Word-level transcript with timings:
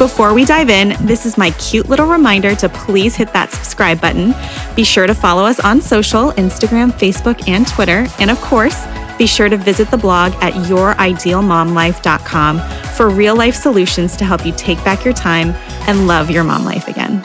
Before 0.00 0.32
we 0.32 0.46
dive 0.46 0.70
in, 0.70 0.96
this 1.06 1.26
is 1.26 1.36
my 1.36 1.50
cute 1.50 1.90
little 1.90 2.06
reminder 2.06 2.54
to 2.54 2.70
please 2.70 3.14
hit 3.14 3.34
that 3.34 3.52
subscribe 3.52 4.00
button. 4.00 4.34
Be 4.74 4.82
sure 4.82 5.06
to 5.06 5.12
follow 5.12 5.44
us 5.44 5.60
on 5.60 5.82
social 5.82 6.32
Instagram, 6.38 6.90
Facebook, 6.90 7.46
and 7.46 7.68
Twitter. 7.68 8.06
And 8.18 8.30
of 8.30 8.40
course, 8.40 8.82
be 9.18 9.26
sure 9.26 9.50
to 9.50 9.58
visit 9.58 9.90
the 9.90 9.98
blog 9.98 10.32
at 10.40 10.54
youridealmomlife.com 10.54 12.60
for 12.94 13.10
real 13.10 13.36
life 13.36 13.54
solutions 13.54 14.16
to 14.16 14.24
help 14.24 14.46
you 14.46 14.54
take 14.56 14.82
back 14.84 15.04
your 15.04 15.12
time 15.12 15.50
and 15.86 16.06
love 16.06 16.30
your 16.30 16.44
mom 16.44 16.64
life 16.64 16.88
again. 16.88 17.22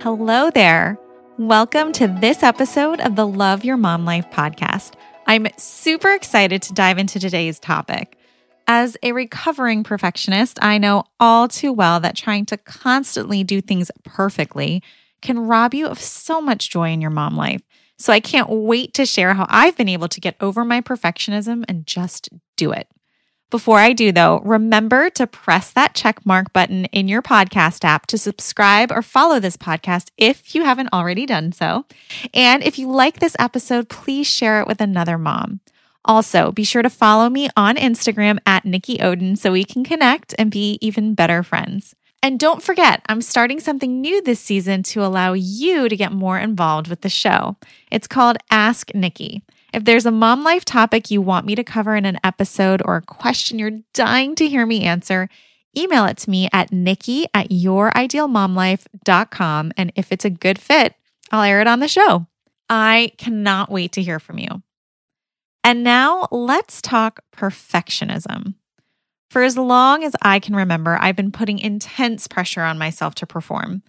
Hello 0.00 0.48
there. 0.48 0.98
Welcome 1.36 1.92
to 1.92 2.08
this 2.08 2.42
episode 2.42 3.00
of 3.00 3.14
the 3.14 3.26
Love 3.26 3.62
Your 3.62 3.76
Mom 3.76 4.06
Life 4.06 4.30
podcast. 4.30 4.94
I'm 5.26 5.46
super 5.56 6.12
excited 6.12 6.62
to 6.62 6.74
dive 6.74 6.98
into 6.98 7.18
today's 7.18 7.58
topic. 7.58 8.18
As 8.66 8.96
a 9.02 9.12
recovering 9.12 9.84
perfectionist, 9.84 10.58
I 10.62 10.78
know 10.78 11.04
all 11.20 11.48
too 11.48 11.72
well 11.72 12.00
that 12.00 12.16
trying 12.16 12.46
to 12.46 12.56
constantly 12.56 13.44
do 13.44 13.60
things 13.60 13.90
perfectly 14.04 14.82
can 15.22 15.38
rob 15.38 15.74
you 15.74 15.86
of 15.86 16.00
so 16.00 16.40
much 16.40 16.70
joy 16.70 16.90
in 16.90 17.00
your 17.00 17.10
mom 17.10 17.36
life. 17.36 17.62
So 17.98 18.12
I 18.12 18.20
can't 18.20 18.50
wait 18.50 18.94
to 18.94 19.06
share 19.06 19.34
how 19.34 19.46
I've 19.48 19.76
been 19.76 19.88
able 19.88 20.08
to 20.08 20.20
get 20.20 20.36
over 20.40 20.64
my 20.64 20.80
perfectionism 20.80 21.64
and 21.68 21.86
just 21.86 22.28
do 22.56 22.72
it. 22.72 22.88
Before 23.54 23.78
I 23.78 23.92
do, 23.92 24.10
though, 24.10 24.40
remember 24.40 25.10
to 25.10 25.28
press 25.28 25.70
that 25.70 25.94
check 25.94 26.26
mark 26.26 26.52
button 26.52 26.86
in 26.86 27.06
your 27.06 27.22
podcast 27.22 27.84
app 27.84 28.04
to 28.06 28.18
subscribe 28.18 28.90
or 28.90 29.00
follow 29.00 29.38
this 29.38 29.56
podcast 29.56 30.10
if 30.18 30.56
you 30.56 30.64
haven't 30.64 30.92
already 30.92 31.24
done 31.24 31.52
so. 31.52 31.86
And 32.34 32.64
if 32.64 32.80
you 32.80 32.90
like 32.90 33.20
this 33.20 33.36
episode, 33.38 33.88
please 33.88 34.26
share 34.26 34.60
it 34.60 34.66
with 34.66 34.80
another 34.80 35.18
mom. 35.18 35.60
Also, 36.04 36.50
be 36.50 36.64
sure 36.64 36.82
to 36.82 36.90
follow 36.90 37.30
me 37.30 37.48
on 37.56 37.76
Instagram 37.76 38.40
at 38.44 38.64
Nikki 38.64 38.98
Odin 38.98 39.36
so 39.36 39.52
we 39.52 39.62
can 39.62 39.84
connect 39.84 40.34
and 40.36 40.50
be 40.50 40.76
even 40.80 41.14
better 41.14 41.44
friends. 41.44 41.94
And 42.24 42.40
don't 42.40 42.60
forget, 42.60 43.02
I'm 43.08 43.22
starting 43.22 43.60
something 43.60 44.00
new 44.00 44.20
this 44.20 44.40
season 44.40 44.82
to 44.82 45.04
allow 45.04 45.32
you 45.32 45.88
to 45.88 45.96
get 45.96 46.10
more 46.10 46.40
involved 46.40 46.88
with 46.88 47.02
the 47.02 47.08
show. 47.08 47.56
It's 47.92 48.08
called 48.08 48.36
Ask 48.50 48.92
Nikki. 48.96 49.44
If 49.74 49.84
there's 49.84 50.06
a 50.06 50.12
mom 50.12 50.44
life 50.44 50.64
topic 50.64 51.10
you 51.10 51.20
want 51.20 51.44
me 51.46 51.56
to 51.56 51.64
cover 51.64 51.96
in 51.96 52.06
an 52.06 52.20
episode 52.22 52.80
or 52.84 52.94
a 52.94 53.02
question 53.02 53.58
you're 53.58 53.80
dying 53.92 54.36
to 54.36 54.48
hear 54.48 54.64
me 54.64 54.84
answer, 54.84 55.28
email 55.76 56.04
it 56.04 56.18
to 56.18 56.30
me 56.30 56.48
at 56.52 56.72
nikki 56.72 57.26
at 57.34 57.50
youridealmomlife.com. 57.50 59.72
And 59.76 59.92
if 59.96 60.12
it's 60.12 60.24
a 60.24 60.30
good 60.30 60.60
fit, 60.60 60.94
I'll 61.32 61.42
air 61.42 61.60
it 61.60 61.66
on 61.66 61.80
the 61.80 61.88
show. 61.88 62.28
I 62.70 63.14
cannot 63.18 63.68
wait 63.68 63.90
to 63.94 64.02
hear 64.02 64.20
from 64.20 64.38
you. 64.38 64.62
And 65.64 65.82
now 65.82 66.28
let's 66.30 66.80
talk 66.80 67.18
perfectionism. 67.34 68.54
For 69.28 69.42
as 69.42 69.58
long 69.58 70.04
as 70.04 70.14
I 70.22 70.38
can 70.38 70.54
remember, 70.54 70.96
I've 71.00 71.16
been 71.16 71.32
putting 71.32 71.58
intense 71.58 72.28
pressure 72.28 72.62
on 72.62 72.78
myself 72.78 73.16
to 73.16 73.26
perform. 73.26 73.82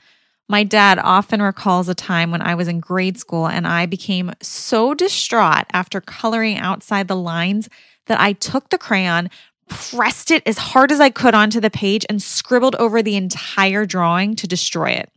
My 0.47 0.63
dad 0.63 0.99
often 0.99 1.41
recalls 1.41 1.89
a 1.89 1.95
time 1.95 2.29
when 2.29 2.41
I 2.41 2.53
was 2.55 2.67
in 2.67 2.79
grade 2.79 3.17
school 3.17 3.47
and 3.47 3.67
I 3.67 3.87
became 3.87 4.31
so 4.41 4.93
distraught 4.93 5.65
after 5.73 5.99
coloring 5.99 6.57
outside 6.57 7.07
the 7.07 7.15
lines 7.15 7.67
that 8.05 8.19
I 8.19 8.33
took 8.33 8.69
the 8.69 8.77
crayon, 8.77 9.31
pressed 9.67 10.29
it 10.29 10.43
as 10.45 10.59
hard 10.59 10.91
as 10.91 10.99
I 10.99 11.09
could 11.09 11.33
onto 11.33 11.59
the 11.59 11.71
page, 11.71 12.05
and 12.07 12.21
scribbled 12.21 12.75
over 12.75 13.01
the 13.01 13.15
entire 13.15 13.87
drawing 13.87 14.35
to 14.35 14.47
destroy 14.47 14.89
it. 14.89 15.09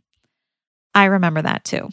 I 0.95 1.05
remember 1.05 1.43
that 1.43 1.63
too. 1.63 1.89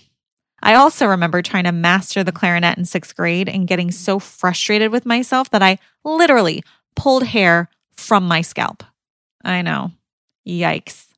I 0.62 0.74
also 0.74 1.06
remember 1.06 1.42
trying 1.42 1.64
to 1.64 1.72
master 1.72 2.24
the 2.24 2.32
clarinet 2.32 2.78
in 2.78 2.86
sixth 2.86 3.14
grade 3.14 3.50
and 3.50 3.68
getting 3.68 3.90
so 3.90 4.18
frustrated 4.18 4.90
with 4.90 5.04
myself 5.04 5.50
that 5.50 5.62
I 5.62 5.78
literally 6.02 6.64
pulled 6.94 7.24
hair 7.24 7.68
from 7.92 8.26
my 8.26 8.40
scalp. 8.40 8.82
I 9.44 9.60
know. 9.60 9.92
Yikes. 10.48 11.08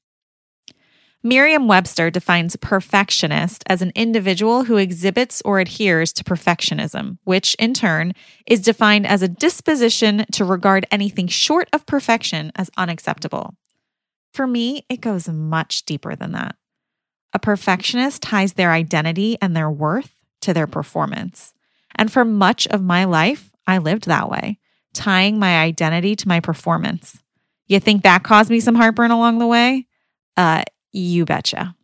Merriam 1.23 1.67
Webster 1.67 2.11
defines 2.11 2.55
perfectionist 2.56 3.65
as 3.67 3.83
an 3.83 3.93
individual 3.97 4.65
who 4.65 4.77
exhibits 4.77 5.43
or 5.45 5.59
adheres 5.59 6.12
to 6.12 6.25
perfectionism, 6.25 7.19
which 7.25 7.56
in 7.59 7.75
turn 7.75 8.12
is 8.47 8.61
defined 8.61 9.06
as 9.06 9.21
a 9.21 9.29
disposition 9.29 10.25
to 10.33 10.45
regard 10.45 10.87
anything 10.93 11.27
short 11.27 11.69
of 11.73 11.87
perfection 11.87 12.53
as 12.55 12.71
unacceptable. 12.77 13.56
For 14.33 14.47
me, 14.47 14.87
it 14.89 15.01
goes 15.01 15.29
much 15.29 15.84
deeper 15.84 16.15
than 16.15 16.33
that. 16.33 16.55
A 17.33 17.41
perfectionist 17.41 18.23
ties 18.23 18.53
their 18.53 18.71
identity 18.71 19.37
and 19.43 19.56
their 19.56 19.71
worth 19.71 20.15
to 20.43 20.55
their 20.55 20.69
performance. 20.69 21.53
And 21.97 22.12
for 22.12 22.25
much 22.25 22.69
of 22.69 22.81
my 22.81 23.05
life, 23.05 23.50
I 23.67 23.79
lived 23.79 24.06
that 24.06 24.31
way 24.31 24.59
tying 24.95 25.39
my 25.39 25.61
identity 25.61 26.17
to 26.17 26.29
my 26.29 26.41
performance. 26.41 27.19
You 27.67 27.79
think 27.81 28.03
that 28.03 28.23
caused 28.23 28.50
me 28.50 28.61
some 28.61 28.75
heartburn 28.75 29.11
along 29.11 29.39
the 29.39 29.47
way? 29.47 29.87
Uh, 30.37 30.62
you 30.93 31.25
betcha. 31.25 31.75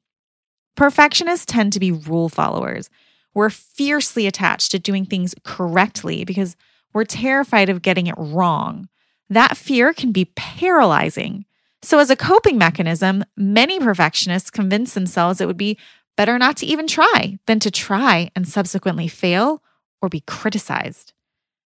Perfectionists 0.76 1.47
tend 1.47 1.72
to 1.72 1.81
be 1.81 1.92
rule 1.92 2.28
followers. 2.28 2.91
We're 3.32 3.50
fiercely 3.50 4.26
attached 4.26 4.70
to 4.72 4.78
doing 4.78 5.06
things 5.06 5.34
correctly 5.44 6.25
because 6.25 6.56
we're 6.92 7.04
terrified 7.04 7.69
of 7.69 7.82
getting 7.82 8.06
it 8.06 8.15
wrong. 8.16 8.88
That 9.28 9.56
fear 9.56 9.92
can 9.92 10.12
be 10.12 10.26
paralyzing. 10.37 11.44
So, 11.82 11.98
as 11.98 12.10
a 12.10 12.16
coping 12.16 12.56
mechanism, 12.56 13.25
many 13.37 13.78
perfectionists 13.78 14.50
convince 14.50 14.94
themselves 14.94 15.41
it 15.41 15.47
would 15.47 15.56
be 15.56 15.78
better 16.16 16.38
not 16.38 16.56
to 16.59 16.66
even 16.66 16.86
try 16.86 17.38
than 17.47 17.60
to 17.60 17.71
try 17.71 18.31
and 18.34 18.47
subsequently 18.48 19.09
fail 19.09 19.62
or 20.00 20.09
be 20.09 20.21
criticized. 20.21 21.12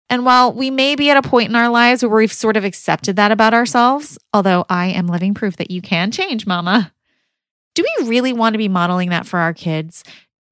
And 0.09 0.25
while 0.25 0.53
we 0.53 0.71
may 0.71 0.97
be 0.97 1.11
at 1.11 1.17
a 1.17 1.29
point 1.29 1.51
in 1.51 1.57
our 1.57 1.69
lives 1.69 2.03
where 2.03 2.17
we've 2.17 2.33
sort 2.33 2.57
of 2.57 2.65
accepted 2.65 3.17
that 3.17 3.31
about 3.31 3.55
ourselves, 3.55 4.19
although 4.33 4.65
I 4.69 4.87
am 4.87 5.07
living 5.07 5.35
proof 5.35 5.57
that 5.57 5.71
you 5.71 5.81
can 5.81 6.11
change, 6.11 6.47
mama, 6.47 6.93
do 7.75 7.85
we 7.85 8.09
really 8.09 8.33
want 8.33 8.55
to 8.55 8.59
be 8.59 8.69
modeling 8.69 9.11
that 9.11 9.27
for 9.27 9.39
our 9.39 9.55
kids? 9.55 10.05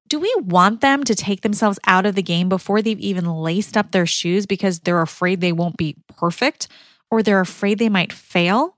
Do 0.07 0.19
we 0.19 0.33
want 0.39 0.81
them 0.81 1.03
to 1.03 1.13
take 1.13 1.41
themselves 1.41 1.79
out 1.85 2.05
of 2.05 2.15
the 2.15 2.23
game 2.23 2.49
before 2.49 2.81
they've 2.81 2.99
even 2.99 3.25
laced 3.25 3.77
up 3.77 3.91
their 3.91 4.07
shoes 4.07 4.45
because 4.45 4.79
they're 4.79 5.01
afraid 5.01 5.39
they 5.39 5.51
won't 5.51 5.77
be 5.77 5.95
perfect 6.17 6.67
or 7.11 7.21
they're 7.21 7.39
afraid 7.39 7.77
they 7.77 7.89
might 7.89 8.11
fail? 8.11 8.77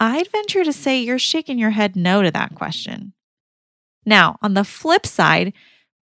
I'd 0.00 0.30
venture 0.32 0.64
to 0.64 0.72
say 0.72 1.00
you're 1.00 1.18
shaking 1.18 1.58
your 1.58 1.70
head 1.70 1.94
no 1.94 2.22
to 2.22 2.30
that 2.30 2.54
question. 2.54 3.12
Now, 4.06 4.38
on 4.42 4.54
the 4.54 4.64
flip 4.64 5.06
side, 5.06 5.52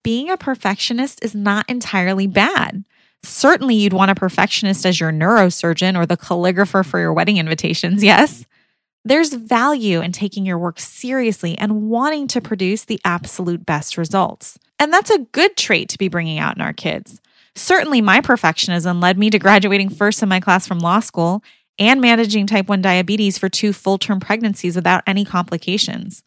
being 0.04 0.30
a 0.30 0.38
perfectionist 0.38 1.24
is 1.24 1.36
not 1.36 1.70
entirely 1.70 2.28
bad. 2.28 2.86
Certainly, 3.24 3.76
you'd 3.76 3.94
want 3.94 4.12
a 4.12 4.16
perfectionist 4.16 4.86
as 4.86 5.00
your 5.00 5.12
neurosurgeon 5.12 5.98
or 5.98 6.06
the 6.06 6.16
calligrapher 6.16 6.86
for 6.86 7.00
your 7.00 7.12
wedding 7.12 7.38
invitations, 7.38 8.04
yes? 8.04 8.46
There's 9.08 9.34
value 9.34 10.02
in 10.02 10.12
taking 10.12 10.46
your 10.46 10.58
work 10.58 10.82
seriously 10.82 11.58
and 11.58 11.84
wanting 11.84 12.28
to 12.28 12.42
produce 12.42 12.84
the 12.84 13.00
absolute 13.06 13.66
best 13.66 13.98
results. 13.98 14.60
And 14.80 14.92
that's 14.92 15.10
a 15.10 15.20
good 15.20 15.56
trait 15.56 15.88
to 15.90 15.98
be 15.98 16.10
bringing 16.10 16.40
out 16.40 16.58
in 16.58 16.62
our 16.62 16.74
kids. 16.74 17.22
Certainly, 17.56 18.02
my 18.02 18.20
perfectionism 18.20 19.02
led 19.02 19.18
me 19.18 19.30
to 19.30 19.40
graduating 19.40 19.88
first 19.92 20.22
in 20.22 20.28
my 20.28 20.42
class 20.42 20.68
from 20.68 20.80
law 20.80 21.00
school 21.00 21.42
and 21.80 22.02
managing 22.02 22.48
type 22.48 22.68
1 22.68 22.82
diabetes 22.82 23.38
for 23.38 23.48
two 23.48 23.72
full 23.72 23.98
term 23.98 24.20
pregnancies 24.20 24.76
without 24.76 25.04
any 25.08 25.24
complications. 25.24 26.22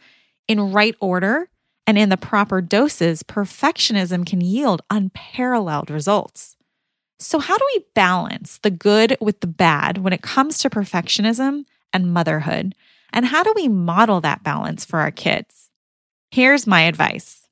In 0.49 0.73
right 0.73 0.97
order 1.01 1.51
and 1.87 1.99
in 1.99 2.09
the 2.09 2.17
proper 2.17 2.63
doses, 2.63 3.23
perfectionism 3.23 4.25
can 4.25 4.41
yield 4.41 4.81
unparalleled 4.89 5.91
results. 5.91 6.57
So, 7.19 7.41
how 7.41 7.59
do 7.59 7.65
we 7.75 7.85
balance 7.95 8.59
the 8.63 8.71
good 8.71 9.19
with 9.21 9.41
the 9.41 9.47
bad 9.47 9.99
when 9.99 10.15
it 10.15 10.23
comes 10.23 10.57
to 10.59 10.71
perfectionism 10.71 11.67
and 11.93 12.13
motherhood? 12.13 12.75
And 13.13 13.27
how 13.27 13.43
do 13.43 13.53
we 13.55 13.69
model 13.69 14.21
that 14.21 14.43
balance 14.43 14.85
for 14.85 15.01
our 15.01 15.11
kids? 15.11 15.71
Here's 16.31 16.67
my 16.67 16.83
advice. 16.83 17.49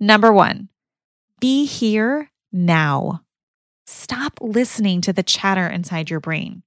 Number 0.00 0.32
one, 0.32 0.68
be 1.40 1.64
here 1.64 2.30
now. 2.52 3.22
Stop 3.86 4.38
listening 4.40 5.00
to 5.02 5.12
the 5.12 5.22
chatter 5.22 5.66
inside 5.66 6.10
your 6.10 6.20
brain. 6.20 6.62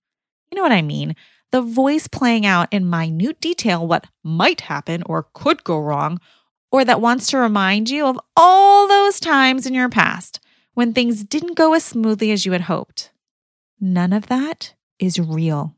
You 0.50 0.56
know 0.56 0.62
what 0.64 0.72
I 0.72 0.82
mean? 0.82 1.16
The 1.52 1.62
voice 1.62 2.08
playing 2.08 2.46
out 2.46 2.70
in 2.72 2.90
minute 2.90 3.42
detail 3.42 3.86
what 3.86 4.08
might 4.24 4.62
happen 4.62 5.04
or 5.06 5.28
could 5.34 5.64
go 5.64 5.80
wrong, 5.80 6.20
or 6.72 6.86
that 6.86 7.02
wants 7.02 7.28
to 7.28 7.38
remind 7.38 7.90
you 7.90 8.06
of 8.06 8.20
all 8.38 8.88
those 8.88 9.20
times 9.20 9.66
in 9.66 9.74
your 9.74 9.90
past 9.90 10.40
when 10.76 10.94
things 10.94 11.24
didn't 11.24 11.56
go 11.56 11.74
as 11.74 11.84
smoothly 11.84 12.32
as 12.32 12.46
you 12.46 12.52
had 12.52 12.62
hoped. 12.62 13.12
None 13.80 14.14
of 14.14 14.28
that 14.28 14.76
is 15.00 15.20
real. 15.20 15.76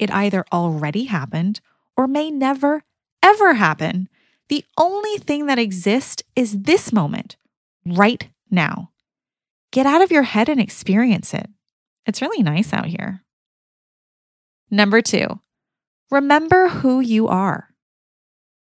It 0.00 0.10
either 0.10 0.46
already 0.50 1.04
happened 1.04 1.60
or 1.94 2.08
may 2.08 2.30
never, 2.30 2.84
ever 3.22 3.54
happen. 3.54 4.08
The 4.48 4.64
only 4.78 5.18
thing 5.18 5.44
that 5.46 5.58
exists 5.58 6.22
is 6.34 6.62
this 6.62 6.90
moment, 6.90 7.36
right 7.84 8.26
now. 8.50 8.92
Get 9.70 9.84
out 9.84 10.00
of 10.00 10.10
your 10.10 10.22
head 10.22 10.48
and 10.48 10.58
experience 10.58 11.34
it. 11.34 11.48
It's 12.06 12.22
really 12.22 12.42
nice 12.42 12.72
out 12.72 12.86
here. 12.86 13.22
Number 14.70 15.02
two, 15.02 15.40
remember 16.10 16.68
who 16.68 17.00
you 17.00 17.28
are. 17.28 17.68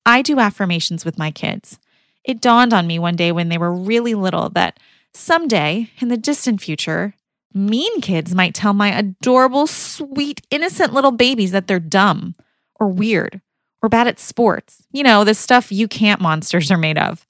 I 0.04 0.20
do 0.20 0.38
affirmations 0.38 1.06
with 1.06 1.16
my 1.18 1.30
kids. 1.30 1.78
It 2.24 2.42
dawned 2.42 2.74
on 2.74 2.86
me 2.86 2.98
one 2.98 3.16
day 3.16 3.32
when 3.32 3.48
they 3.48 3.58
were 3.58 3.72
really 3.72 4.14
little 4.14 4.50
that 4.50 4.78
someday 5.14 5.90
in 5.98 6.08
the 6.08 6.18
distant 6.18 6.60
future, 6.60 7.14
mean 7.54 8.00
kids 8.00 8.34
might 8.34 8.54
tell 8.54 8.72
my 8.72 8.96
adorable, 8.96 9.66
sweet, 9.66 10.40
innocent 10.50 10.92
little 10.92 11.12
babies 11.12 11.52
that 11.52 11.66
they're 11.66 11.80
dumb 11.80 12.34
or 12.78 12.88
weird 12.88 13.40
or 13.82 13.88
bad 13.88 14.06
at 14.06 14.20
sports. 14.20 14.82
You 14.92 15.02
know, 15.02 15.24
the 15.24 15.34
stuff 15.34 15.72
you 15.72 15.88
can't 15.88 16.20
monsters 16.20 16.70
are 16.70 16.78
made 16.78 16.98
of. 16.98 17.26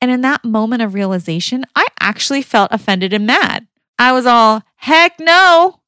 And 0.00 0.10
in 0.10 0.20
that 0.20 0.44
moment 0.44 0.82
of 0.82 0.94
realization, 0.94 1.64
I 1.74 1.86
actually 1.98 2.42
felt 2.42 2.72
offended 2.72 3.12
and 3.12 3.26
mad. 3.26 3.66
I 3.98 4.12
was 4.12 4.26
all, 4.26 4.62
heck 4.76 5.18
no. 5.18 5.80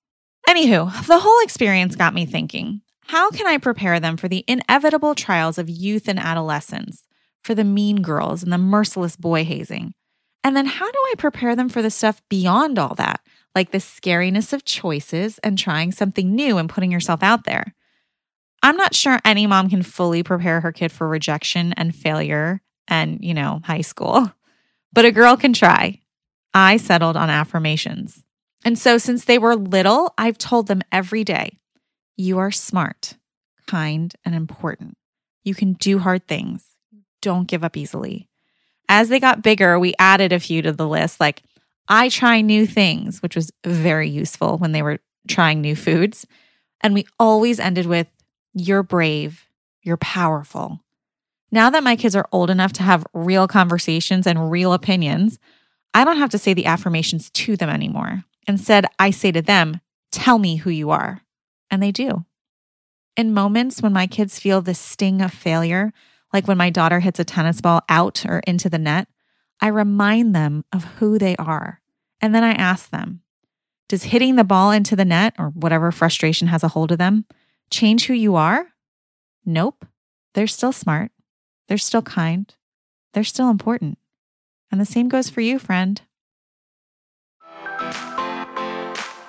Anywho, 0.48 1.06
the 1.06 1.18
whole 1.18 1.42
experience 1.42 1.96
got 1.96 2.14
me 2.14 2.24
thinking 2.24 2.82
how 3.08 3.30
can 3.30 3.46
I 3.46 3.58
prepare 3.58 4.00
them 4.00 4.16
for 4.16 4.26
the 4.26 4.44
inevitable 4.48 5.14
trials 5.14 5.58
of 5.58 5.70
youth 5.70 6.08
and 6.08 6.18
adolescence, 6.18 7.04
for 7.44 7.54
the 7.54 7.62
mean 7.62 8.02
girls 8.02 8.42
and 8.42 8.52
the 8.52 8.58
merciless 8.58 9.16
boy 9.16 9.44
hazing? 9.44 9.94
And 10.42 10.56
then 10.56 10.66
how 10.66 10.90
do 10.90 10.98
I 10.98 11.14
prepare 11.16 11.54
them 11.54 11.68
for 11.68 11.82
the 11.82 11.90
stuff 11.90 12.20
beyond 12.28 12.78
all 12.78 12.94
that, 12.96 13.20
like 13.56 13.72
the 13.72 13.78
scariness 13.78 14.52
of 14.52 14.64
choices 14.64 15.38
and 15.38 15.58
trying 15.58 15.90
something 15.90 16.34
new 16.34 16.58
and 16.58 16.68
putting 16.68 16.92
yourself 16.92 17.22
out 17.22 17.44
there? 17.44 17.74
I'm 18.62 18.76
not 18.76 18.94
sure 18.94 19.18
any 19.24 19.46
mom 19.46 19.70
can 19.70 19.82
fully 19.82 20.22
prepare 20.22 20.60
her 20.60 20.72
kid 20.72 20.92
for 20.92 21.08
rejection 21.08 21.72
and 21.72 21.94
failure 21.94 22.60
and, 22.86 23.24
you 23.24 23.34
know, 23.34 23.60
high 23.64 23.80
school, 23.80 24.30
but 24.92 25.04
a 25.04 25.10
girl 25.10 25.36
can 25.36 25.52
try. 25.52 26.00
I 26.54 26.76
settled 26.76 27.16
on 27.16 27.30
affirmations. 27.30 28.22
And 28.64 28.78
so 28.78 28.98
since 28.98 29.24
they 29.24 29.38
were 29.38 29.56
little, 29.56 30.14
I've 30.18 30.38
told 30.38 30.66
them 30.66 30.82
every 30.92 31.24
day 31.24 31.58
you 32.16 32.38
are 32.38 32.50
smart, 32.50 33.16
kind, 33.66 34.14
and 34.24 34.34
important. 34.34 34.96
You 35.44 35.54
can 35.54 35.74
do 35.74 35.98
hard 35.98 36.26
things. 36.26 36.64
Don't 37.22 37.48
give 37.48 37.62
up 37.62 37.76
easily. 37.76 38.28
As 38.88 39.08
they 39.08 39.20
got 39.20 39.42
bigger, 39.42 39.78
we 39.78 39.94
added 39.98 40.32
a 40.32 40.40
few 40.40 40.62
to 40.62 40.72
the 40.72 40.88
list, 40.88 41.20
like 41.20 41.42
I 41.88 42.08
try 42.08 42.40
new 42.40 42.66
things, 42.66 43.22
which 43.22 43.36
was 43.36 43.52
very 43.64 44.08
useful 44.08 44.58
when 44.58 44.72
they 44.72 44.82
were 44.82 44.98
trying 45.28 45.60
new 45.60 45.76
foods. 45.76 46.26
And 46.80 46.94
we 46.94 47.06
always 47.18 47.60
ended 47.60 47.86
with, 47.86 48.08
You're 48.52 48.82
brave, 48.82 49.48
you're 49.82 49.96
powerful. 49.96 50.80
Now 51.52 51.70
that 51.70 51.84
my 51.84 51.96
kids 51.96 52.16
are 52.16 52.28
old 52.32 52.50
enough 52.50 52.72
to 52.74 52.82
have 52.82 53.06
real 53.14 53.46
conversations 53.46 54.26
and 54.26 54.50
real 54.50 54.72
opinions, 54.72 55.38
I 55.94 56.04
don't 56.04 56.18
have 56.18 56.30
to 56.30 56.38
say 56.38 56.54
the 56.54 56.66
affirmations 56.66 57.30
to 57.30 57.56
them 57.56 57.70
anymore. 57.70 58.24
Instead, 58.46 58.86
I 58.98 59.10
say 59.10 59.32
to 59.32 59.42
them, 59.42 59.80
Tell 60.12 60.38
me 60.38 60.56
who 60.56 60.70
you 60.70 60.90
are. 60.90 61.22
And 61.70 61.82
they 61.82 61.92
do. 61.92 62.24
In 63.16 63.34
moments 63.34 63.80
when 63.80 63.92
my 63.92 64.06
kids 64.06 64.38
feel 64.38 64.60
the 64.60 64.74
sting 64.74 65.22
of 65.22 65.32
failure, 65.32 65.92
like 66.32 66.46
when 66.46 66.58
my 66.58 66.70
daughter 66.70 67.00
hits 67.00 67.18
a 67.18 67.24
tennis 67.24 67.60
ball 67.60 67.82
out 67.88 68.24
or 68.26 68.40
into 68.40 68.68
the 68.68 68.78
net, 68.78 69.08
I 69.60 69.68
remind 69.68 70.34
them 70.34 70.64
of 70.72 70.84
who 70.84 71.18
they 71.18 71.36
are. 71.36 71.80
And 72.20 72.34
then 72.34 72.44
I 72.44 72.52
ask 72.52 72.90
them, 72.90 73.22
does 73.88 74.04
hitting 74.04 74.36
the 74.36 74.44
ball 74.44 74.70
into 74.70 74.96
the 74.96 75.04
net 75.04 75.34
or 75.38 75.50
whatever 75.50 75.92
frustration 75.92 76.48
has 76.48 76.64
a 76.64 76.68
hold 76.68 76.92
of 76.92 76.98
them 76.98 77.24
change 77.70 78.06
who 78.06 78.14
you 78.14 78.34
are? 78.34 78.68
Nope. 79.44 79.86
They're 80.34 80.46
still 80.46 80.72
smart. 80.72 81.12
They're 81.68 81.78
still 81.78 82.02
kind. 82.02 82.52
They're 83.14 83.24
still 83.24 83.48
important. 83.48 83.98
And 84.70 84.80
the 84.80 84.84
same 84.84 85.08
goes 85.08 85.30
for 85.30 85.40
you, 85.40 85.58
friend. 85.58 86.00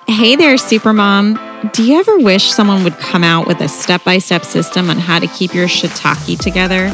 Hey 0.08 0.36
there, 0.36 0.56
Supermom. 0.56 1.72
Do 1.72 1.84
you 1.84 1.98
ever 1.98 2.18
wish 2.18 2.50
someone 2.50 2.82
would 2.84 2.96
come 2.98 3.22
out 3.22 3.46
with 3.46 3.60
a 3.60 3.68
step 3.68 4.04
by 4.04 4.18
step 4.18 4.44
system 4.44 4.90
on 4.90 4.98
how 4.98 5.18
to 5.18 5.26
keep 5.28 5.54
your 5.54 5.68
shiitake 5.68 6.38
together? 6.40 6.92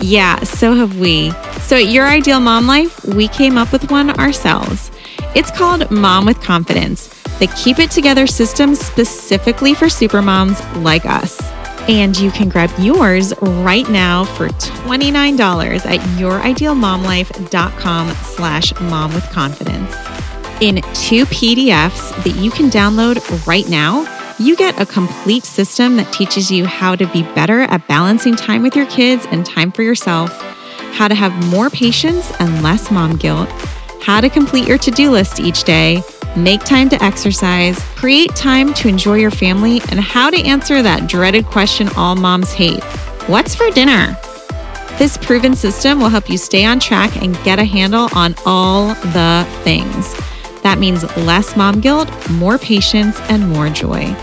Yeah, 0.00 0.42
so 0.44 0.74
have 0.74 0.98
we. 0.98 1.30
So 1.60 1.76
at 1.76 1.86
Your 1.86 2.06
Ideal 2.06 2.40
Mom 2.40 2.66
Life, 2.66 3.04
we 3.06 3.28
came 3.28 3.56
up 3.56 3.72
with 3.72 3.90
one 3.90 4.10
ourselves. 4.10 4.90
It's 5.34 5.50
called 5.50 5.90
Mom 5.90 6.26
with 6.26 6.40
Confidence, 6.42 7.08
the 7.38 7.46
Keep 7.56 7.78
It 7.78 7.90
Together 7.90 8.26
system 8.26 8.74
specifically 8.74 9.74
for 9.74 9.86
supermoms 9.86 10.60
like 10.82 11.06
us. 11.06 11.40
And 11.88 12.16
you 12.18 12.30
can 12.30 12.48
grab 12.48 12.70
yours 12.78 13.32
right 13.40 13.88
now 13.88 14.24
for 14.24 14.48
$29 14.48 15.86
at 15.86 16.00
youridealmomlife.com 16.18 18.08
slash 18.10 18.80
mom 18.80 19.14
with 19.14 19.24
confidence. 19.30 19.94
In 20.60 20.76
two 20.94 21.26
PDFs 21.26 22.24
that 22.24 22.34
you 22.36 22.50
can 22.50 22.70
download 22.70 23.46
right 23.46 23.68
now, 23.68 24.04
you 24.38 24.56
get 24.56 24.80
a 24.80 24.86
complete 24.86 25.44
system 25.44 25.96
that 25.96 26.12
teaches 26.12 26.50
you 26.50 26.66
how 26.66 26.94
to 26.94 27.06
be 27.08 27.22
better 27.34 27.60
at 27.62 27.86
balancing 27.88 28.36
time 28.36 28.62
with 28.62 28.76
your 28.76 28.86
kids 28.86 29.26
and 29.30 29.46
time 29.46 29.72
for 29.72 29.82
yourself, 29.82 30.30
how 30.92 31.08
to 31.08 31.14
have 31.14 31.32
more 31.50 31.70
patience 31.70 32.30
and 32.38 32.62
less 32.62 32.90
mom 32.90 33.16
guilt, 33.16 33.48
how 34.02 34.20
to 34.20 34.28
complete 34.28 34.68
your 34.68 34.78
to 34.78 34.90
do 34.90 35.10
list 35.10 35.40
each 35.40 35.64
day, 35.64 36.02
make 36.36 36.62
time 36.64 36.88
to 36.90 37.02
exercise, 37.02 37.78
create 37.96 38.34
time 38.36 38.74
to 38.74 38.88
enjoy 38.88 39.14
your 39.14 39.30
family, 39.30 39.80
and 39.90 40.00
how 40.00 40.28
to 40.28 40.42
answer 40.42 40.82
that 40.82 41.08
dreaded 41.08 41.46
question 41.46 41.88
all 41.96 42.14
moms 42.14 42.52
hate 42.52 42.82
What's 43.28 43.56
for 43.56 43.68
dinner? 43.70 44.16
This 44.98 45.16
proven 45.16 45.56
system 45.56 45.98
will 45.98 46.08
help 46.08 46.30
you 46.30 46.38
stay 46.38 46.64
on 46.64 46.78
track 46.78 47.16
and 47.16 47.34
get 47.42 47.58
a 47.58 47.64
handle 47.64 48.08
on 48.14 48.34
all 48.46 48.88
the 48.88 49.46
things. 49.64 50.14
That 50.62 50.78
means 50.78 51.04
less 51.16 51.56
mom 51.56 51.80
guilt, 51.80 52.08
more 52.30 52.58
patience, 52.58 53.18
and 53.28 53.48
more 53.48 53.68
joy. 53.68 54.14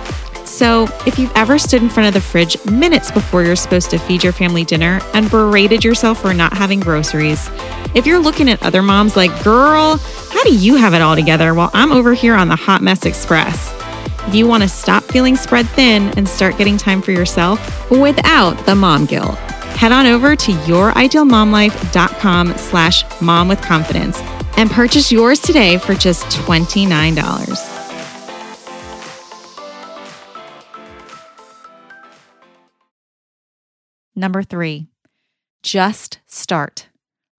So, 0.53 0.87
if 1.07 1.17
you've 1.17 1.31
ever 1.33 1.57
stood 1.57 1.81
in 1.81 1.89
front 1.89 2.07
of 2.07 2.13
the 2.13 2.21
fridge 2.21 2.63
minutes 2.65 3.09
before 3.09 3.43
you're 3.43 3.55
supposed 3.55 3.89
to 3.89 3.97
feed 3.97 4.23
your 4.23 4.33
family 4.33 4.63
dinner 4.63 4.99
and 5.15 5.27
berated 5.31 5.83
yourself 5.83 6.21
for 6.21 6.31
not 6.31 6.53
having 6.53 6.79
groceries, 6.79 7.49
if 7.95 8.05
you're 8.05 8.19
looking 8.19 8.47
at 8.47 8.61
other 8.61 8.83
moms 8.83 9.17
like, 9.17 9.31
girl, 9.43 9.97
how 9.97 10.43
do 10.43 10.55
you 10.55 10.75
have 10.75 10.93
it 10.93 11.01
all 11.01 11.15
together 11.15 11.55
while 11.55 11.71
I'm 11.73 11.91
over 11.91 12.13
here 12.13 12.35
on 12.35 12.49
the 12.49 12.55
Hot 12.55 12.83
Mess 12.83 13.03
Express? 13.03 13.73
If 14.27 14.35
you 14.35 14.47
want 14.47 14.61
to 14.61 14.69
stop 14.69 15.03
feeling 15.05 15.35
spread 15.35 15.67
thin 15.69 16.15
and 16.19 16.29
start 16.29 16.59
getting 16.59 16.77
time 16.77 17.01
for 17.01 17.09
yourself 17.09 17.89
without 17.89 18.63
the 18.67 18.75
mom 18.75 19.07
guilt, 19.07 19.39
head 19.75 19.91
on 19.91 20.05
over 20.05 20.35
to 20.35 20.51
youridealmomlife.com 20.51 22.57
slash 22.57 23.21
mom 23.21 23.47
with 23.47 23.61
confidence 23.63 24.19
and 24.55 24.69
purchase 24.69 25.11
yours 25.11 25.39
today 25.39 25.79
for 25.79 25.95
just 25.95 26.25
$29. 26.25 27.72
Number 34.15 34.43
three, 34.43 34.87
just 35.63 36.19
start. 36.27 36.87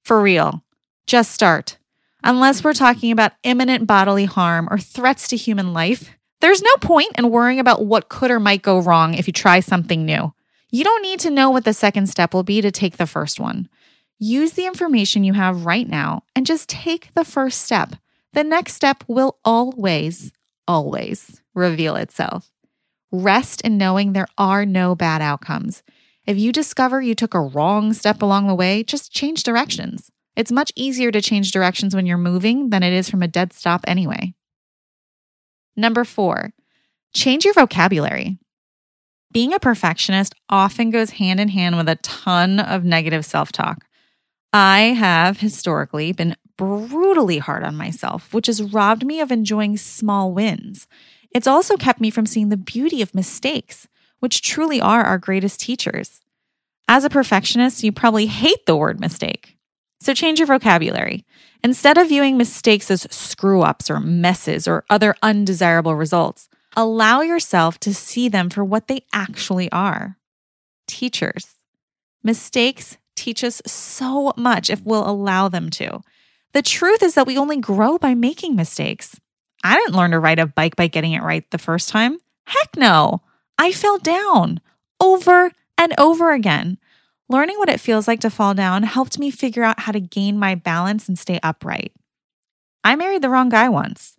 For 0.04 0.20
real, 0.20 0.64
just 1.06 1.30
start. 1.30 1.78
Unless 2.22 2.64
we're 2.64 2.72
talking 2.72 3.12
about 3.12 3.32
imminent 3.42 3.86
bodily 3.86 4.24
harm 4.24 4.68
or 4.70 4.78
threats 4.78 5.28
to 5.28 5.36
human 5.36 5.72
life, 5.72 6.10
there's 6.40 6.62
no 6.62 6.74
point 6.80 7.12
in 7.16 7.30
worrying 7.30 7.60
about 7.60 7.86
what 7.86 8.08
could 8.08 8.30
or 8.30 8.40
might 8.40 8.62
go 8.62 8.80
wrong 8.80 9.14
if 9.14 9.26
you 9.26 9.32
try 9.32 9.60
something 9.60 10.04
new. 10.04 10.32
You 10.70 10.84
don't 10.84 11.02
need 11.02 11.20
to 11.20 11.30
know 11.30 11.50
what 11.50 11.64
the 11.64 11.72
second 11.72 12.08
step 12.08 12.34
will 12.34 12.42
be 12.42 12.60
to 12.60 12.70
take 12.70 12.96
the 12.96 13.06
first 13.06 13.38
one. 13.38 13.68
Use 14.18 14.52
the 14.52 14.66
information 14.66 15.24
you 15.24 15.34
have 15.34 15.66
right 15.66 15.88
now 15.88 16.24
and 16.34 16.46
just 16.46 16.68
take 16.68 17.12
the 17.14 17.24
first 17.24 17.62
step. 17.62 17.94
The 18.32 18.42
next 18.42 18.74
step 18.74 19.04
will 19.06 19.38
always, 19.44 20.32
always 20.66 21.40
reveal 21.54 21.94
itself. 21.96 22.50
Rest 23.12 23.60
in 23.60 23.78
knowing 23.78 24.12
there 24.12 24.26
are 24.36 24.66
no 24.66 24.94
bad 24.94 25.22
outcomes. 25.22 25.82
If 26.26 26.38
you 26.38 26.52
discover 26.52 27.02
you 27.02 27.14
took 27.14 27.34
a 27.34 27.40
wrong 27.40 27.92
step 27.92 28.22
along 28.22 28.46
the 28.46 28.54
way, 28.54 28.82
just 28.82 29.12
change 29.12 29.42
directions. 29.42 30.10
It's 30.36 30.50
much 30.50 30.72
easier 30.74 31.10
to 31.10 31.20
change 31.20 31.52
directions 31.52 31.94
when 31.94 32.06
you're 32.06 32.18
moving 32.18 32.70
than 32.70 32.82
it 32.82 32.92
is 32.92 33.10
from 33.10 33.22
a 33.22 33.28
dead 33.28 33.52
stop 33.52 33.84
anyway. 33.86 34.34
Number 35.76 36.04
four, 36.04 36.52
change 37.12 37.44
your 37.44 37.54
vocabulary. 37.54 38.38
Being 39.32 39.52
a 39.52 39.58
perfectionist 39.58 40.34
often 40.48 40.90
goes 40.90 41.10
hand 41.10 41.40
in 41.40 41.48
hand 41.48 41.76
with 41.76 41.88
a 41.88 41.96
ton 41.96 42.60
of 42.60 42.84
negative 42.84 43.26
self 43.26 43.52
talk. 43.52 43.84
I 44.52 44.94
have 44.96 45.40
historically 45.40 46.12
been 46.12 46.36
brutally 46.56 47.38
hard 47.38 47.64
on 47.64 47.74
myself, 47.76 48.32
which 48.32 48.46
has 48.46 48.62
robbed 48.62 49.04
me 49.04 49.20
of 49.20 49.32
enjoying 49.32 49.76
small 49.76 50.32
wins. 50.32 50.86
It's 51.32 51.48
also 51.48 51.76
kept 51.76 52.00
me 52.00 52.10
from 52.10 52.26
seeing 52.26 52.48
the 52.48 52.56
beauty 52.56 53.02
of 53.02 53.14
mistakes, 53.14 53.88
which 54.24 54.40
truly 54.40 54.80
are 54.80 55.04
our 55.04 55.18
greatest 55.18 55.60
teachers. 55.60 56.22
As 56.88 57.04
a 57.04 57.10
perfectionist, 57.10 57.84
you 57.84 57.92
probably 57.92 58.24
hate 58.24 58.64
the 58.64 58.74
word 58.74 58.98
mistake. 58.98 59.58
So 60.00 60.14
change 60.14 60.38
your 60.38 60.46
vocabulary. 60.46 61.26
Instead 61.62 61.98
of 61.98 62.08
viewing 62.08 62.38
mistakes 62.38 62.90
as 62.90 63.06
screw 63.10 63.60
ups 63.60 63.90
or 63.90 64.00
messes 64.00 64.66
or 64.66 64.86
other 64.88 65.14
undesirable 65.22 65.94
results, 65.94 66.48
allow 66.74 67.20
yourself 67.20 67.78
to 67.80 67.92
see 67.92 68.30
them 68.30 68.48
for 68.48 68.64
what 68.64 68.88
they 68.88 69.02
actually 69.12 69.70
are 69.70 70.16
teachers. 70.86 71.56
Mistakes 72.22 72.96
teach 73.16 73.44
us 73.44 73.60
so 73.66 74.32
much 74.38 74.70
if 74.70 74.80
we'll 74.86 75.06
allow 75.06 75.48
them 75.48 75.68
to. 75.68 76.00
The 76.54 76.62
truth 76.62 77.02
is 77.02 77.12
that 77.12 77.26
we 77.26 77.36
only 77.36 77.58
grow 77.58 77.98
by 77.98 78.14
making 78.14 78.56
mistakes. 78.56 79.20
I 79.62 79.74
didn't 79.74 79.96
learn 79.96 80.12
to 80.12 80.18
ride 80.18 80.38
a 80.38 80.46
bike 80.46 80.76
by 80.76 80.86
getting 80.86 81.12
it 81.12 81.22
right 81.22 81.44
the 81.50 81.58
first 81.58 81.90
time. 81.90 82.16
Heck 82.46 82.74
no. 82.78 83.20
I 83.58 83.72
fell 83.72 83.98
down 83.98 84.60
over 85.00 85.52
and 85.78 85.94
over 85.98 86.32
again. 86.32 86.78
Learning 87.28 87.58
what 87.58 87.70
it 87.70 87.80
feels 87.80 88.06
like 88.06 88.20
to 88.20 88.30
fall 88.30 88.54
down 88.54 88.82
helped 88.82 89.18
me 89.18 89.30
figure 89.30 89.62
out 89.62 89.80
how 89.80 89.92
to 89.92 90.00
gain 90.00 90.38
my 90.38 90.54
balance 90.54 91.08
and 91.08 91.18
stay 91.18 91.40
upright. 91.42 91.92
I 92.82 92.96
married 92.96 93.22
the 93.22 93.30
wrong 93.30 93.48
guy 93.48 93.68
once. 93.68 94.16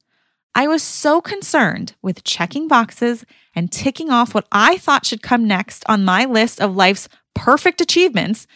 I 0.56 0.68
was 0.68 0.82
so 0.82 1.22
concerned 1.22 1.94
with 2.01 2.24
checking 2.24 2.68
boxes 2.68 3.25
and 3.54 3.72
ticking 3.72 4.10
off 4.10 4.34
what 4.34 4.48
I 4.51 4.77
thought 4.77 5.06
should 5.06 5.22
come 5.22 5.48
next 5.48 5.84
on 5.88 6.06
my 6.06 6.25
list 6.25 6.60
of 6.60 6.75
life's 6.75 7.10
perfect 7.36 7.82
achievements 7.82 8.48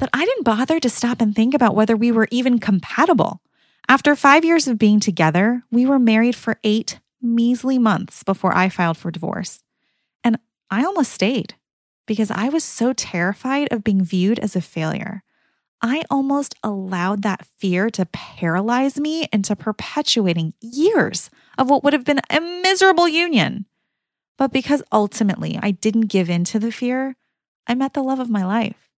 that 0.00 0.10
I 0.12 0.24
didn't 0.24 0.44
bother 0.44 0.80
to 0.80 0.90
stop 0.90 1.20
and 1.20 1.34
think 1.34 1.54
about 1.54 1.74
whether 1.74 1.96
we 1.96 2.12
were 2.12 2.28
even 2.30 2.58
compatible. 2.58 3.40
After 3.88 4.16
five 4.16 4.44
years 4.44 4.66
of 4.66 4.78
being 4.78 5.00
together, 5.00 5.62
we 5.70 5.86
were 5.86 5.98
married 5.98 6.34
for 6.34 6.58
eight 6.64 6.98
measly 7.22 7.78
months 7.78 8.22
before 8.22 8.54
I 8.54 8.68
filed 8.68 8.98
for 8.98 9.10
divorce. 9.10 9.63
I 10.70 10.84
almost 10.84 11.12
stayed 11.12 11.54
because 12.06 12.30
I 12.30 12.48
was 12.48 12.64
so 12.64 12.92
terrified 12.92 13.68
of 13.72 13.84
being 13.84 14.04
viewed 14.04 14.38
as 14.38 14.56
a 14.56 14.60
failure. 14.60 15.22
I 15.80 16.02
almost 16.10 16.54
allowed 16.62 17.22
that 17.22 17.46
fear 17.58 17.90
to 17.90 18.06
paralyze 18.06 18.98
me 18.98 19.28
into 19.32 19.54
perpetuating 19.54 20.54
years 20.60 21.30
of 21.58 21.68
what 21.68 21.84
would 21.84 21.92
have 21.92 22.04
been 22.04 22.20
a 22.30 22.40
miserable 22.40 23.08
union. 23.08 23.66
But 24.38 24.52
because 24.52 24.82
ultimately 24.90 25.58
I 25.62 25.72
didn't 25.72 26.06
give 26.06 26.30
in 26.30 26.44
to 26.44 26.58
the 26.58 26.72
fear, 26.72 27.16
I 27.66 27.74
met 27.74 27.94
the 27.94 28.02
love 28.02 28.18
of 28.18 28.30
my 28.30 28.44
life. 28.44 28.88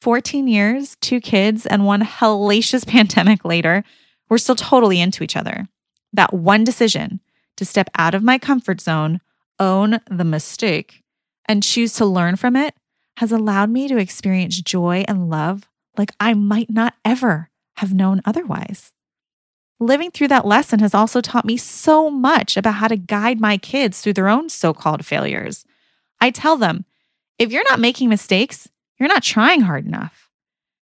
14 0.00 0.46
years, 0.46 0.96
two 1.00 1.20
kids, 1.20 1.66
and 1.66 1.84
one 1.84 2.02
hellacious 2.02 2.86
pandemic 2.86 3.44
later, 3.44 3.82
we're 4.28 4.38
still 4.38 4.54
totally 4.54 5.00
into 5.00 5.24
each 5.24 5.36
other. 5.36 5.66
That 6.12 6.32
one 6.32 6.64
decision 6.64 7.20
to 7.56 7.64
step 7.64 7.90
out 7.96 8.14
of 8.14 8.22
my 8.22 8.38
comfort 8.38 8.80
zone, 8.80 9.20
own 9.58 10.00
the 10.10 10.24
mistake, 10.24 11.02
and 11.46 11.62
choose 11.62 11.94
to 11.94 12.06
learn 12.06 12.36
from 12.36 12.56
it 12.56 12.74
has 13.18 13.32
allowed 13.32 13.70
me 13.70 13.88
to 13.88 13.96
experience 13.96 14.60
joy 14.60 15.04
and 15.08 15.28
love 15.28 15.68
like 15.96 16.12
I 16.20 16.34
might 16.34 16.70
not 16.70 16.94
ever 17.04 17.50
have 17.78 17.92
known 17.92 18.22
otherwise. 18.24 18.92
Living 19.80 20.10
through 20.10 20.28
that 20.28 20.46
lesson 20.46 20.80
has 20.80 20.94
also 20.94 21.20
taught 21.20 21.44
me 21.44 21.56
so 21.56 22.10
much 22.10 22.56
about 22.56 22.74
how 22.74 22.88
to 22.88 22.96
guide 22.96 23.40
my 23.40 23.56
kids 23.56 24.00
through 24.00 24.12
their 24.12 24.28
own 24.28 24.48
so 24.48 24.72
called 24.72 25.04
failures. 25.04 25.64
I 26.20 26.30
tell 26.30 26.56
them, 26.56 26.84
if 27.38 27.52
you're 27.52 27.68
not 27.68 27.80
making 27.80 28.08
mistakes, 28.08 28.68
you're 28.98 29.08
not 29.08 29.22
trying 29.22 29.62
hard 29.62 29.86
enough. 29.86 30.30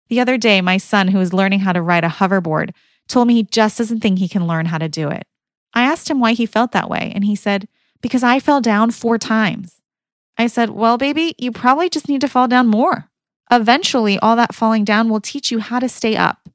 The 0.09 0.21
other 0.21 0.39
day, 0.39 0.61
my 0.61 0.79
son, 0.79 1.09
who 1.09 1.21
is 1.21 1.33
learning 1.33 1.61
how 1.61 1.73
to 1.73 1.83
ride 1.83 2.05
a 2.05 2.09
hoverboard, 2.09 2.71
told 3.09 3.29
me 3.29 3.35
he 3.35 3.43
just 3.43 3.77
doesn't 3.77 4.01
think 4.01 4.19
he 4.19 4.29
can 4.29 4.47
learn 4.47 4.67
how 4.67 4.79
to 4.79 4.89
do 4.89 5.09
it. 5.09 5.27
I 5.75 5.83
asked 5.83 6.11
him 6.11 6.21
why 6.21 6.33
he 6.33 6.47
felt 6.47 6.73
that 6.73 6.89
way, 6.89 7.13
and 7.15 7.25
he 7.25 7.37
said, 7.37 7.69
Because 8.07 8.23
I 8.23 8.39
fell 8.39 8.61
down 8.61 8.93
four 8.93 9.19
times. 9.19 9.83
I 10.39 10.47
said, 10.47 10.71
Well, 10.71 10.97
baby, 10.97 11.35
you 11.39 11.51
probably 11.51 11.91
just 11.91 12.09
need 12.09 12.21
to 12.21 12.29
fall 12.29 12.47
down 12.47 12.69
more. 12.69 13.11
Eventually, 13.51 14.17
all 14.21 14.37
that 14.37 14.55
falling 14.55 14.85
down 14.85 15.09
will 15.09 15.21
teach 15.21 15.51
you 15.51 15.59
how 15.59 15.81
to 15.81 15.89
stay 15.89 16.15
up. 16.15 16.49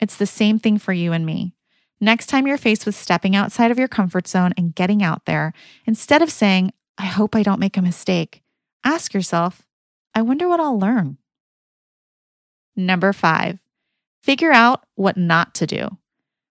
It's 0.00 0.16
the 0.16 0.26
same 0.26 0.58
thing 0.58 0.78
for 0.78 0.92
you 0.92 1.12
and 1.12 1.24
me. 1.24 1.54
Next 2.00 2.26
time 2.26 2.44
you're 2.44 2.58
faced 2.58 2.86
with 2.86 2.96
stepping 2.96 3.36
outside 3.36 3.70
of 3.70 3.78
your 3.78 3.86
comfort 3.86 4.26
zone 4.26 4.52
and 4.56 4.74
getting 4.74 5.00
out 5.00 5.26
there, 5.26 5.52
instead 5.86 6.22
of 6.22 6.32
saying, 6.32 6.72
I 6.98 7.04
hope 7.04 7.36
I 7.36 7.44
don't 7.44 7.60
make 7.60 7.76
a 7.76 7.82
mistake, 7.82 8.42
ask 8.82 9.14
yourself, 9.14 9.62
I 10.12 10.22
wonder 10.22 10.48
what 10.48 10.58
I'll 10.58 10.76
learn. 10.76 11.18
Number 12.74 13.12
five, 13.12 13.60
figure 14.24 14.50
out 14.50 14.82
what 14.96 15.16
not 15.16 15.54
to 15.54 15.68
do. 15.68 15.98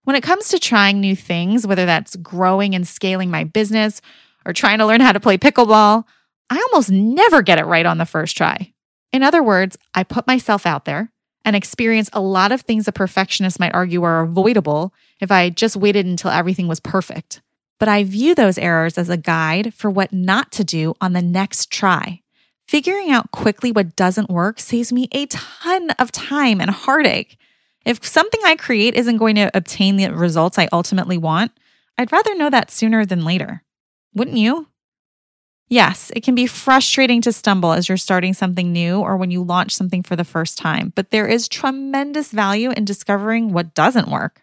When 0.06 0.16
it 0.16 0.24
comes 0.24 0.48
to 0.48 0.60
trying 0.60 1.02
new 1.02 1.14
things, 1.14 1.68
whether 1.68 1.86
that's 1.86 2.16
growing 2.16 2.74
and 2.74 2.88
scaling 2.88 3.30
my 3.30 3.44
business 3.44 4.00
or 4.46 4.54
trying 4.54 4.80
to 4.80 4.86
learn 4.86 5.02
how 5.02 5.12
to 5.12 5.20
play 5.20 5.38
pickleball, 5.38 6.06
I 6.50 6.68
almost 6.72 6.92
never 6.92 7.42
get 7.42 7.60
it 7.60 7.66
right 7.66 7.86
on 7.86 7.98
the 7.98 8.06
first 8.06 8.36
try. 8.36 8.74
In 9.12 9.24
other 9.24 9.44
words, 9.44 9.78
I 9.94 10.04
put 10.04 10.28
myself 10.28 10.66
out 10.66 10.86
there 10.86 11.12
and 11.46 11.56
experience 11.56 12.10
a 12.14 12.22
lot 12.22 12.52
of 12.52 12.62
things 12.62 12.88
a 12.88 12.92
perfectionist 12.92 13.60
might 13.60 13.74
argue 13.74 14.04
are 14.04 14.22
avoidable 14.22 14.94
if 15.20 15.32
I 15.32 15.50
just 15.50 15.76
waited 15.76 16.06
until 16.06 16.32
everything 16.32 16.68
was 16.68 16.80
perfect. 16.80 17.42
But 17.80 17.88
I 17.88 18.04
view 18.04 18.36
those 18.36 18.58
errors 18.58 18.98
as 18.98 19.10
a 19.10 19.18
guide 19.18 19.74
for 19.74 19.90
what 19.90 20.12
not 20.12 20.52
to 20.54 20.64
do 20.64 20.96
on 21.00 21.14
the 21.14 21.22
next 21.22 21.72
try. 21.72 22.22
Figuring 22.68 23.10
out 23.10 23.32
quickly 23.32 23.72
what 23.72 23.96
doesn't 23.96 24.30
work 24.30 24.60
saves 24.60 24.92
me 24.92 25.08
a 25.12 25.26
ton 25.28 25.90
of 25.92 26.12
time 26.12 26.62
and 26.62 26.70
heartache. 26.70 27.38
If 27.86 28.06
something 28.06 28.42
I 28.46 28.56
create 28.56 28.96
isn't 28.96 29.18
going 29.18 29.36
to 29.36 29.50
obtain 29.56 29.96
the 29.96 30.14
results 30.14 30.60
I 30.60 30.68
ultimately 30.72 31.18
want, 31.18 31.52
I'd 31.98 32.12
rather 32.12 32.36
know 32.36 32.50
that 32.50 32.70
sooner 32.70 33.06
than 33.06 33.26
later. 33.26 33.64
Wouldn't 34.14 34.38
you? 34.38 34.68
Yes, 35.68 36.12
it 36.16 36.24
can 36.24 36.34
be 36.34 36.48
frustrating 36.48 37.22
to 37.22 37.32
stumble 37.32 37.74
as 37.74 37.88
you're 37.88 37.98
starting 37.98 38.34
something 38.34 38.74
new 38.74 39.00
or 39.00 39.18
when 39.18 39.30
you 39.30 39.44
launch 39.44 39.76
something 39.76 40.02
for 40.02 40.16
the 40.16 40.24
first 40.24 40.58
time, 40.58 40.92
but 40.96 41.12
there 41.12 41.28
is 41.28 41.48
tremendous 41.48 42.32
value 42.32 42.72
in 42.72 42.86
discovering 42.86 43.54
what 43.54 43.76
doesn't 43.76 44.10
work. 44.10 44.42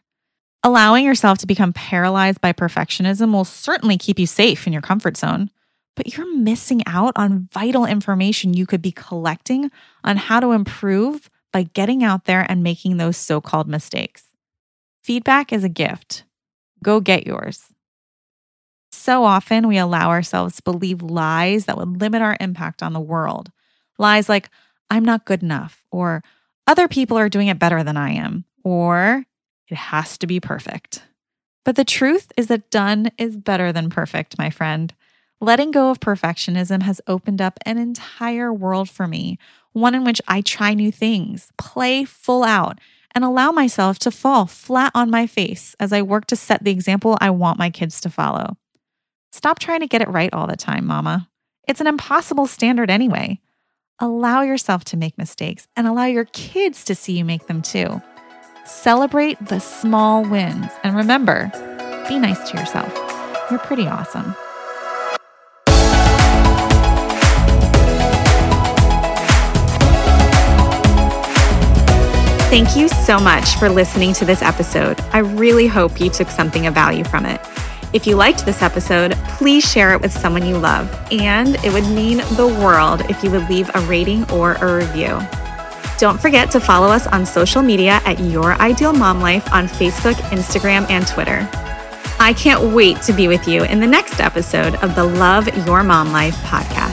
Allowing 0.62 1.04
yourself 1.04 1.38
to 1.38 1.46
become 1.46 1.72
paralyzed 1.72 2.40
by 2.40 2.52
perfectionism 2.52 3.32
will 3.32 3.44
certainly 3.44 3.98
keep 3.98 4.18
you 4.18 4.26
safe 4.26 4.66
in 4.66 4.72
your 4.72 4.82
comfort 4.82 5.16
zone 5.16 5.50
but 5.96 6.16
you're 6.16 6.36
missing 6.36 6.82
out 6.86 7.14
on 7.16 7.48
vital 7.52 7.86
information 7.86 8.54
you 8.54 8.66
could 8.66 8.82
be 8.82 8.92
collecting 8.92 9.70
on 10.04 10.16
how 10.16 10.38
to 10.38 10.52
improve 10.52 11.28
by 11.52 11.64
getting 11.64 12.04
out 12.04 12.26
there 12.26 12.46
and 12.48 12.62
making 12.62 12.98
those 12.98 13.16
so 13.16 13.40
called 13.40 13.66
mistakes. 13.66 14.24
Feedback 15.02 15.52
is 15.52 15.64
a 15.64 15.68
gift. 15.68 16.24
Go 16.84 17.00
get 17.00 17.26
yours. 17.26 17.64
So 19.06 19.22
often 19.22 19.68
we 19.68 19.78
allow 19.78 20.10
ourselves 20.10 20.56
to 20.56 20.64
believe 20.64 21.00
lies 21.00 21.66
that 21.66 21.78
would 21.78 22.00
limit 22.00 22.22
our 22.22 22.36
impact 22.40 22.82
on 22.82 22.92
the 22.92 22.98
world. 22.98 23.52
Lies 23.98 24.28
like, 24.28 24.50
I'm 24.90 25.04
not 25.04 25.24
good 25.24 25.44
enough, 25.44 25.84
or 25.92 26.24
other 26.66 26.88
people 26.88 27.16
are 27.16 27.28
doing 27.28 27.46
it 27.46 27.60
better 27.60 27.84
than 27.84 27.96
I 27.96 28.14
am, 28.14 28.46
or 28.64 29.24
it 29.68 29.76
has 29.76 30.18
to 30.18 30.26
be 30.26 30.40
perfect. 30.40 31.04
But 31.64 31.76
the 31.76 31.84
truth 31.84 32.32
is 32.36 32.48
that 32.48 32.72
done 32.72 33.12
is 33.16 33.36
better 33.36 33.72
than 33.72 33.90
perfect, 33.90 34.38
my 34.38 34.50
friend. 34.50 34.92
Letting 35.40 35.70
go 35.70 35.90
of 35.90 36.00
perfectionism 36.00 36.82
has 36.82 37.00
opened 37.06 37.40
up 37.40 37.60
an 37.64 37.78
entire 37.78 38.52
world 38.52 38.90
for 38.90 39.06
me, 39.06 39.38
one 39.70 39.94
in 39.94 40.02
which 40.02 40.20
I 40.26 40.40
try 40.40 40.74
new 40.74 40.90
things, 40.90 41.52
play 41.58 42.04
full 42.04 42.42
out, 42.42 42.80
and 43.14 43.22
allow 43.22 43.52
myself 43.52 44.00
to 44.00 44.10
fall 44.10 44.46
flat 44.46 44.90
on 44.96 45.12
my 45.12 45.28
face 45.28 45.76
as 45.78 45.92
I 45.92 46.02
work 46.02 46.26
to 46.26 46.34
set 46.34 46.64
the 46.64 46.72
example 46.72 47.16
I 47.20 47.30
want 47.30 47.56
my 47.56 47.70
kids 47.70 48.00
to 48.00 48.10
follow. 48.10 48.56
Stop 49.36 49.58
trying 49.58 49.80
to 49.80 49.86
get 49.86 50.00
it 50.00 50.08
right 50.08 50.32
all 50.32 50.46
the 50.46 50.56
time, 50.56 50.86
mama. 50.86 51.28
It's 51.68 51.82
an 51.82 51.86
impossible 51.86 52.46
standard 52.46 52.90
anyway. 52.90 53.38
Allow 53.98 54.40
yourself 54.40 54.82
to 54.84 54.96
make 54.96 55.18
mistakes 55.18 55.68
and 55.76 55.86
allow 55.86 56.06
your 56.06 56.24
kids 56.24 56.84
to 56.84 56.94
see 56.94 57.18
you 57.18 57.22
make 57.22 57.46
them 57.46 57.60
too. 57.60 58.00
Celebrate 58.64 59.38
the 59.48 59.60
small 59.60 60.22
wins 60.22 60.68
and 60.82 60.96
remember, 60.96 61.50
be 62.08 62.18
nice 62.18 62.50
to 62.50 62.56
yourself. 62.56 62.90
You're 63.50 63.58
pretty 63.58 63.86
awesome. 63.86 64.34
Thank 72.48 72.74
you 72.74 72.88
so 72.88 73.20
much 73.20 73.56
for 73.56 73.68
listening 73.68 74.14
to 74.14 74.24
this 74.24 74.40
episode. 74.40 74.98
I 75.12 75.18
really 75.18 75.66
hope 75.66 76.00
you 76.00 76.08
took 76.08 76.30
something 76.30 76.66
of 76.66 76.72
value 76.72 77.04
from 77.04 77.26
it. 77.26 77.38
If 77.96 78.06
you 78.06 78.14
liked 78.14 78.44
this 78.44 78.60
episode, 78.60 79.12
please 79.38 79.64
share 79.64 79.94
it 79.94 80.02
with 80.02 80.12
someone 80.12 80.44
you 80.44 80.58
love, 80.58 80.86
and 81.10 81.56
it 81.64 81.72
would 81.72 81.86
mean 81.86 82.18
the 82.36 82.46
world 82.46 83.00
if 83.08 83.24
you 83.24 83.30
would 83.30 83.48
leave 83.48 83.70
a 83.74 83.80
rating 83.86 84.30
or 84.30 84.52
a 84.52 84.76
review. 84.76 85.18
Don't 85.96 86.20
forget 86.20 86.50
to 86.50 86.60
follow 86.60 86.88
us 86.88 87.06
on 87.06 87.24
social 87.24 87.62
media 87.62 88.02
at 88.04 88.20
Your 88.20 88.52
Ideal 88.60 88.92
Mom 88.92 89.22
Life 89.22 89.50
on 89.50 89.66
Facebook, 89.66 90.12
Instagram, 90.28 90.86
and 90.90 91.06
Twitter. 91.06 91.48
I 92.20 92.34
can't 92.36 92.74
wait 92.74 93.00
to 93.00 93.14
be 93.14 93.28
with 93.28 93.48
you 93.48 93.64
in 93.64 93.80
the 93.80 93.86
next 93.86 94.20
episode 94.20 94.74
of 94.82 94.94
the 94.94 95.04
Love 95.04 95.48
Your 95.66 95.82
Mom 95.82 96.12
Life 96.12 96.36
podcast. 96.42 96.85